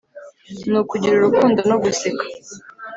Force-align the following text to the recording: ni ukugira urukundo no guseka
ni 0.69 0.77
ukugira 0.81 1.15
urukundo 1.17 1.59
no 1.69 1.77
guseka 1.83 2.25